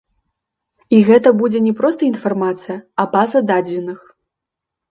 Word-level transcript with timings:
І 0.97 1.01
гэта 1.09 1.33
будзе 1.41 1.59
не 1.67 1.73
проста 1.83 2.01
інфармацыя, 2.13 2.81
а 3.03 3.07
база 3.15 3.45
дадзеных. 3.53 3.99